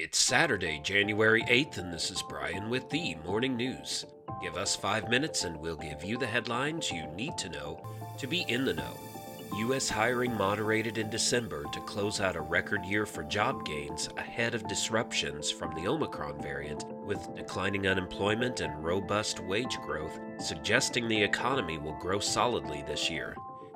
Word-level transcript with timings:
It's 0.00 0.16
Saturday, 0.16 0.78
January 0.84 1.42
8th, 1.48 1.78
and 1.78 1.92
this 1.92 2.12
is 2.12 2.22
Brian 2.22 2.70
with 2.70 2.88
the 2.88 3.16
Morning 3.26 3.56
News. 3.56 4.06
Give 4.40 4.56
us 4.56 4.76
five 4.76 5.10
minutes 5.10 5.42
and 5.42 5.56
we'll 5.56 5.74
give 5.74 6.04
you 6.04 6.16
the 6.16 6.24
headlines 6.24 6.92
you 6.92 7.08
need 7.16 7.36
to 7.36 7.48
know 7.48 7.84
to 8.16 8.28
be 8.28 8.42
in 8.42 8.64
the 8.64 8.74
know. 8.74 8.96
U.S. 9.56 9.88
hiring 9.88 10.32
moderated 10.36 10.98
in 10.98 11.10
December 11.10 11.64
to 11.72 11.80
close 11.80 12.20
out 12.20 12.36
a 12.36 12.40
record 12.40 12.84
year 12.84 13.06
for 13.06 13.24
job 13.24 13.66
gains 13.66 14.08
ahead 14.16 14.54
of 14.54 14.68
disruptions 14.68 15.50
from 15.50 15.74
the 15.74 15.88
Omicron 15.88 16.40
variant, 16.40 16.86
with 17.04 17.34
declining 17.34 17.88
unemployment 17.88 18.60
and 18.60 18.84
robust 18.84 19.40
wage 19.40 19.78
growth, 19.78 20.20
suggesting 20.38 21.08
the 21.08 21.20
economy 21.20 21.76
will 21.76 21.98
grow 21.98 22.20
solidly 22.20 22.84
this 22.86 23.10
year. 23.10 23.34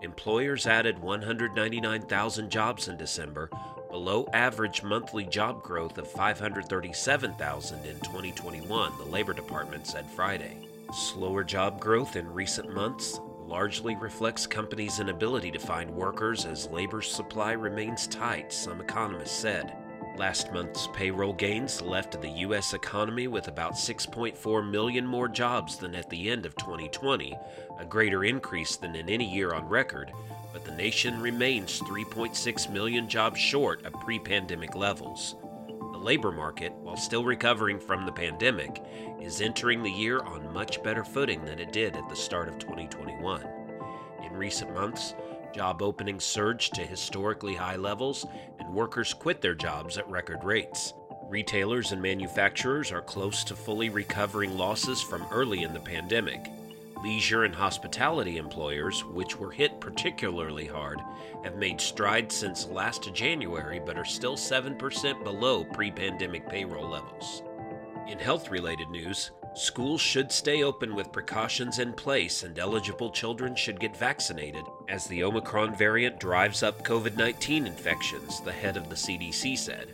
Employers 0.00 0.68
added 0.68 0.98
199,000 0.98 2.50
jobs 2.50 2.86
in 2.86 2.96
December, 2.96 3.50
below 3.94 4.28
average 4.32 4.82
monthly 4.82 5.24
job 5.24 5.62
growth 5.62 5.98
of 5.98 6.10
537,000 6.10 7.86
in 7.86 7.94
2021, 8.00 8.92
the 8.98 9.04
Labor 9.04 9.32
Department 9.32 9.86
said 9.86 10.04
Friday. 10.10 10.56
Slower 10.92 11.44
job 11.44 11.78
growth 11.78 12.16
in 12.16 12.34
recent 12.34 12.74
months 12.74 13.20
largely 13.46 13.94
reflects 13.94 14.48
companies' 14.48 14.98
inability 14.98 15.52
to 15.52 15.60
find 15.60 15.88
workers 15.88 16.44
as 16.44 16.66
labor 16.70 17.02
supply 17.02 17.52
remains 17.52 18.08
tight, 18.08 18.52
some 18.52 18.80
economists 18.80 19.38
said. 19.38 19.72
Last 20.16 20.52
month's 20.52 20.86
payroll 20.92 21.32
gains 21.32 21.82
left 21.82 22.20
the 22.20 22.28
U.S. 22.28 22.72
economy 22.72 23.26
with 23.26 23.48
about 23.48 23.72
6.4 23.72 24.70
million 24.70 25.04
more 25.04 25.26
jobs 25.26 25.76
than 25.76 25.96
at 25.96 26.08
the 26.08 26.30
end 26.30 26.46
of 26.46 26.54
2020, 26.54 27.36
a 27.80 27.84
greater 27.84 28.24
increase 28.24 28.76
than 28.76 28.94
in 28.94 29.08
any 29.08 29.28
year 29.28 29.54
on 29.54 29.68
record, 29.68 30.12
but 30.52 30.64
the 30.64 30.70
nation 30.76 31.20
remains 31.20 31.80
3.6 31.80 32.70
million 32.70 33.08
jobs 33.08 33.40
short 33.40 33.84
of 33.84 33.92
pre 33.94 34.20
pandemic 34.20 34.76
levels. 34.76 35.34
The 35.66 35.98
labor 35.98 36.30
market, 36.30 36.72
while 36.74 36.96
still 36.96 37.24
recovering 37.24 37.80
from 37.80 38.06
the 38.06 38.12
pandemic, 38.12 38.84
is 39.20 39.40
entering 39.40 39.82
the 39.82 39.90
year 39.90 40.20
on 40.20 40.52
much 40.52 40.80
better 40.84 41.02
footing 41.02 41.44
than 41.44 41.58
it 41.58 41.72
did 41.72 41.96
at 41.96 42.08
the 42.08 42.14
start 42.14 42.46
of 42.48 42.60
2021. 42.60 43.44
In 44.24 44.32
recent 44.32 44.72
months, 44.74 45.14
job 45.54 45.82
openings 45.82 46.24
surged 46.24 46.74
to 46.74 46.82
historically 46.82 47.54
high 47.54 47.76
levels, 47.76 48.26
and 48.58 48.74
workers 48.74 49.14
quit 49.14 49.40
their 49.40 49.54
jobs 49.54 49.96
at 49.96 50.10
record 50.10 50.42
rates. 50.42 50.92
Retailers 51.28 51.92
and 51.92 52.02
manufacturers 52.02 52.90
are 52.90 53.00
close 53.00 53.44
to 53.44 53.54
fully 53.54 53.88
recovering 53.88 54.58
losses 54.58 55.00
from 55.00 55.24
early 55.30 55.62
in 55.62 55.72
the 55.72 55.80
pandemic. 55.80 56.50
Leisure 57.04 57.44
and 57.44 57.54
hospitality 57.54 58.36
employers, 58.36 59.04
which 59.04 59.38
were 59.38 59.52
hit 59.52 59.80
particularly 59.80 60.66
hard, 60.66 61.00
have 61.44 61.56
made 61.56 61.80
strides 61.80 62.34
since 62.34 62.66
last 62.66 63.14
January 63.14 63.80
but 63.84 63.96
are 63.96 64.04
still 64.04 64.36
7% 64.36 65.22
below 65.22 65.64
pre 65.64 65.90
pandemic 65.92 66.48
payroll 66.48 66.88
levels. 66.88 67.43
In 68.14 68.20
health 68.20 68.48
related 68.48 68.90
news, 68.90 69.32
schools 69.56 70.00
should 70.00 70.30
stay 70.30 70.62
open 70.62 70.94
with 70.94 71.10
precautions 71.10 71.80
in 71.80 71.92
place 71.92 72.44
and 72.44 72.56
eligible 72.56 73.10
children 73.10 73.56
should 73.56 73.80
get 73.80 73.96
vaccinated 73.96 74.62
as 74.88 75.08
the 75.08 75.24
Omicron 75.24 75.74
variant 75.74 76.20
drives 76.20 76.62
up 76.62 76.84
COVID 76.84 77.16
19 77.16 77.66
infections, 77.66 78.40
the 78.42 78.52
head 78.52 78.76
of 78.76 78.88
the 78.88 78.94
CDC 78.94 79.58
said. 79.58 79.88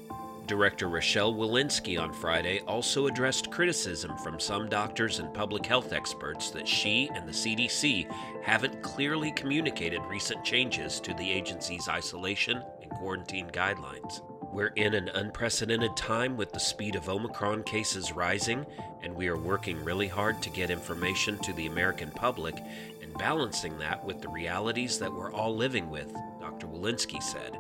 Director 0.47 0.91
Rochelle 0.91 1.33
Walensky 1.33 1.99
on 1.99 2.13
Friday 2.13 2.61
also 2.69 3.07
addressed 3.07 3.51
criticism 3.51 4.15
from 4.19 4.39
some 4.39 4.69
doctors 4.69 5.19
and 5.19 5.33
public 5.33 5.65
health 5.65 5.95
experts 5.95 6.51
that 6.51 6.69
she 6.69 7.11
and 7.15 7.27
the 7.27 7.33
CDC 7.33 8.07
haven't 8.43 8.83
clearly 8.83 9.33
communicated 9.33 10.03
recent 10.11 10.45
changes 10.45 11.01
to 11.01 11.15
the 11.15 11.33
agency's 11.33 11.89
isolation 11.89 12.63
and 12.83 12.91
quarantine 12.91 13.49
guidelines. 13.49 14.21
We're 14.53 14.73
in 14.75 14.95
an 14.95 15.09
unprecedented 15.11 15.97
time 15.97 16.37
with 16.37 16.53
the 16.53 16.59
speed 16.59 16.97
of 16.97 17.09
Omicron 17.09 17.63
cases 17.63 18.13
rising, 18.13 18.67
and 19.01 19.15
we 19.15 19.29
are 19.29 19.39
working 19.39 19.85
really 19.85 20.09
hard 20.09 20.43
to 20.43 20.51
get 20.51 20.71
information 20.71 21.39
to 21.39 21.53
the 21.53 21.67
American 21.67 22.11
public 22.11 22.61
and 23.01 23.15
balancing 23.15 23.79
that 23.79 24.05
with 24.05 24.21
the 24.21 24.29
realities 24.29 24.99
that 24.99 25.13
we're 25.13 25.33
all 25.33 25.55
living 25.55 25.89
with, 25.89 26.13
Dr. 26.41 26.67
Walensky 26.67 27.23
said. 27.23 27.57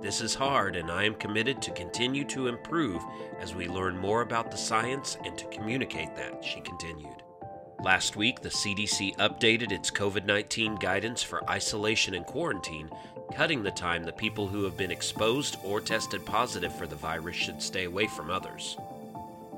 This 0.00 0.20
is 0.20 0.36
hard, 0.36 0.76
and 0.76 0.88
I 0.88 1.02
am 1.02 1.14
committed 1.16 1.60
to 1.62 1.72
continue 1.72 2.24
to 2.26 2.46
improve 2.46 3.02
as 3.40 3.56
we 3.56 3.66
learn 3.66 3.98
more 3.98 4.22
about 4.22 4.52
the 4.52 4.56
science 4.56 5.16
and 5.24 5.36
to 5.36 5.46
communicate 5.46 6.14
that, 6.14 6.44
she 6.44 6.60
continued. 6.60 7.24
Last 7.82 8.14
week, 8.14 8.42
the 8.42 8.50
CDC 8.50 9.16
updated 9.16 9.72
its 9.72 9.90
COVID 9.90 10.26
19 10.26 10.74
guidance 10.76 11.22
for 11.22 11.48
isolation 11.48 12.12
and 12.12 12.26
quarantine, 12.26 12.90
cutting 13.34 13.62
the 13.62 13.70
time 13.70 14.04
the 14.04 14.12
people 14.12 14.46
who 14.46 14.64
have 14.64 14.76
been 14.76 14.90
exposed 14.90 15.56
or 15.64 15.80
tested 15.80 16.26
positive 16.26 16.74
for 16.74 16.86
the 16.86 16.96
virus 16.96 17.36
should 17.36 17.62
stay 17.62 17.84
away 17.84 18.06
from 18.06 18.30
others. 18.30 18.76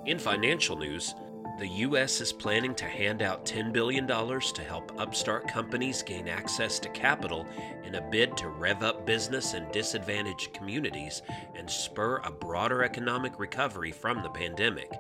In 0.06 0.21
financial 0.21 0.77
news, 0.77 1.16
the 1.59 1.66
U.S. 1.66 2.21
is 2.21 2.33
planning 2.33 2.77
to 2.77 2.84
hand 2.84 3.22
out 3.22 3.44
$10 3.44 3.72
billion 3.72 4.06
to 4.06 4.62
help 4.66 4.93
upstart 5.00 5.49
companies 5.49 6.03
gain 6.03 6.28
access 6.28 6.78
to 6.78 6.89
capital 6.91 7.44
in 7.84 7.97
a 7.97 8.00
bid 8.00 8.37
to 8.37 8.49
rev 8.49 8.84
up 8.84 9.04
business 9.04 9.54
in 9.54 9.69
disadvantaged 9.72 10.54
communities 10.54 11.22
and 11.56 11.69
spur 11.69 12.19
a 12.19 12.31
broader 12.31 12.84
economic 12.84 13.41
recovery 13.41 13.91
from 13.91 14.22
the 14.22 14.31
pandemic. 14.31 14.93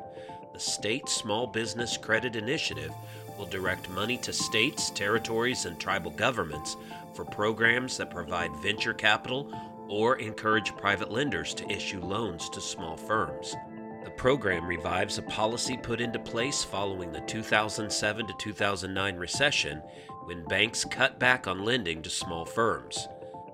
The 0.52 0.60
State 0.60 1.08
Small 1.08 1.46
Business 1.46 1.96
Credit 1.96 2.36
Initiative 2.36 2.92
will 3.38 3.46
direct 3.46 3.88
money 3.88 4.18
to 4.18 4.32
states, 4.32 4.90
territories, 4.90 5.64
and 5.64 5.78
tribal 5.78 6.10
governments 6.10 6.76
for 7.14 7.24
programs 7.24 7.96
that 7.96 8.10
provide 8.10 8.54
venture 8.56 8.92
capital 8.92 9.50
or 9.88 10.16
encourage 10.16 10.76
private 10.76 11.10
lenders 11.10 11.54
to 11.54 11.70
issue 11.70 12.00
loans 12.00 12.50
to 12.50 12.60
small 12.60 12.96
firms. 12.96 13.56
The 14.04 14.10
program 14.10 14.66
revives 14.66 15.16
a 15.16 15.22
policy 15.22 15.78
put 15.78 16.00
into 16.00 16.18
place 16.18 16.62
following 16.62 17.12
the 17.12 17.20
2007 17.20 18.26
to 18.26 18.34
2009 18.38 19.16
recession 19.16 19.78
when 20.24 20.44
banks 20.44 20.84
cut 20.84 21.18
back 21.18 21.46
on 21.46 21.64
lending 21.64 22.02
to 22.02 22.10
small 22.10 22.44
firms. 22.44 23.08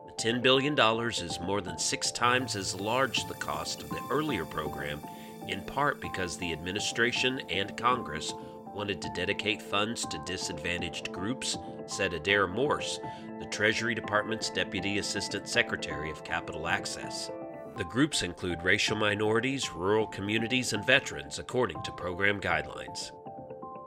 The 0.07 0.13
$10 0.13 0.43
billion 0.43 0.77
is 1.09 1.41
more 1.41 1.61
than 1.61 1.79
six 1.79 2.11
times 2.11 2.57
as 2.57 2.81
large 2.81 3.25
the 3.27 3.35
cost 3.35 3.83
of 3.83 3.89
the 3.91 4.03
earlier 4.11 4.45
program, 4.45 5.01
in 5.49 5.63
part 5.63 6.01
because 6.01 6.37
the 6.37 6.53
administration 6.53 7.41
and 7.51 7.77
Congress 7.77 8.35
wanted 8.75 9.03
to 9.03 9.11
dedicate 9.15 9.61
funds 9.61 10.05
to 10.07 10.19
disadvantaged 10.25 11.11
groups, 11.13 11.59
said 11.87 12.13
Adair 12.13 12.47
Morse, 12.47 13.01
the 13.41 13.47
Treasury 13.47 13.95
Department's 13.95 14.51
Deputy 14.51 14.99
Assistant 14.99 15.49
Secretary 15.49 16.11
of 16.11 16.25
Capital 16.25 16.69
Access. 16.69 17.31
The 17.77 17.85
groups 17.85 18.23
include 18.23 18.63
racial 18.63 18.97
minorities, 18.97 19.73
rural 19.73 20.07
communities, 20.07 20.73
and 20.73 20.85
veterans, 20.85 21.39
according 21.39 21.83
to 21.83 21.93
program 21.93 22.41
guidelines. 22.41 23.13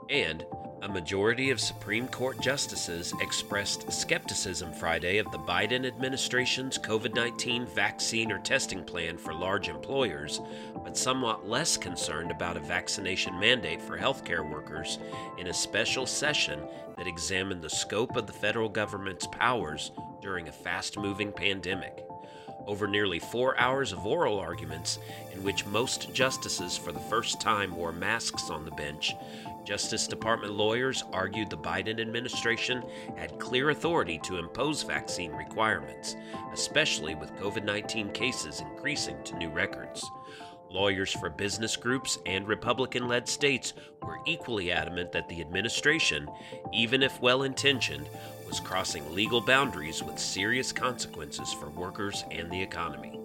And 0.08 0.44
a 0.82 0.88
majority 0.88 1.50
of 1.50 1.60
Supreme 1.60 2.08
Court 2.08 2.40
justices 2.40 3.14
expressed 3.20 3.90
skepticism 3.92 4.72
Friday 4.72 5.18
of 5.18 5.30
the 5.30 5.38
Biden 5.38 5.86
administration's 5.86 6.76
COVID 6.76 7.14
19 7.14 7.66
vaccine 7.66 8.32
or 8.32 8.40
testing 8.40 8.82
plan 8.82 9.16
for 9.16 9.32
large 9.32 9.68
employers, 9.68 10.40
but 10.82 10.98
somewhat 10.98 11.48
less 11.48 11.76
concerned 11.76 12.32
about 12.32 12.56
a 12.56 12.60
vaccination 12.60 13.38
mandate 13.38 13.80
for 13.80 13.96
healthcare 13.96 14.48
workers 14.48 14.98
in 15.38 15.46
a 15.46 15.54
special 15.54 16.04
session 16.04 16.58
that 16.96 17.06
examined 17.06 17.62
the 17.62 17.70
scope 17.70 18.16
of 18.16 18.26
the 18.26 18.32
federal 18.32 18.68
government's 18.68 19.28
powers 19.28 19.92
during 20.20 20.48
a 20.48 20.52
fast 20.52 20.98
moving 20.98 21.30
pandemic. 21.30 22.04
Over 22.66 22.86
nearly 22.86 23.18
four 23.18 23.58
hours 23.58 23.92
of 23.92 24.06
oral 24.06 24.38
arguments 24.38 24.98
in 25.32 25.42
which 25.42 25.66
most 25.66 26.12
justices 26.12 26.76
for 26.76 26.92
the 26.92 27.00
first 27.00 27.40
time 27.40 27.74
wore 27.74 27.92
masks 27.92 28.50
on 28.50 28.64
the 28.64 28.70
bench, 28.72 29.14
Justice 29.64 30.08
Department 30.08 30.54
lawyers 30.54 31.04
argued 31.12 31.48
the 31.48 31.56
Biden 31.56 32.00
administration 32.00 32.82
had 33.16 33.38
clear 33.38 33.70
authority 33.70 34.18
to 34.24 34.38
impose 34.38 34.82
vaccine 34.82 35.32
requirements, 35.32 36.16
especially 36.52 37.14
with 37.14 37.34
COVID 37.36 37.64
19 37.64 38.10
cases 38.10 38.60
increasing 38.60 39.22
to 39.24 39.36
new 39.36 39.48
records. 39.48 40.04
Lawyers 40.68 41.12
for 41.12 41.28
business 41.28 41.76
groups 41.76 42.18
and 42.24 42.48
Republican 42.48 43.06
led 43.06 43.28
states 43.28 43.74
were 44.02 44.18
equally 44.26 44.72
adamant 44.72 45.12
that 45.12 45.28
the 45.28 45.40
administration, 45.40 46.28
even 46.72 47.02
if 47.02 47.20
well 47.20 47.42
intentioned, 47.42 48.08
was 48.46 48.58
crossing 48.58 49.14
legal 49.14 49.40
boundaries 49.40 50.02
with 50.02 50.18
serious 50.18 50.72
consequences 50.72 51.52
for 51.52 51.68
workers 51.70 52.24
and 52.30 52.50
the 52.50 52.60
economy. 52.60 53.20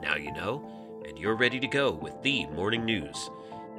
Now 0.00 0.16
you 0.16 0.32
know, 0.32 1.02
and 1.06 1.18
you're 1.18 1.34
ready 1.34 1.58
to 1.60 1.66
go 1.66 1.92
with 1.92 2.22
the 2.22 2.46
morning 2.48 2.84
news. 2.84 3.30